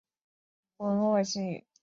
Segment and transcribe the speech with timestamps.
[0.03, 0.07] 杨基
[0.77, 1.67] 宽毕业于国立成功大学外文系。